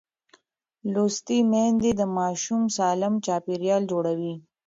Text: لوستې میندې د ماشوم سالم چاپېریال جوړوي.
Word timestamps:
لوستې 0.93 1.37
میندې 1.51 1.91
د 1.99 2.01
ماشوم 2.17 2.61
سالم 2.77 3.13
چاپېریال 3.25 3.83
جوړوي. 3.91 4.33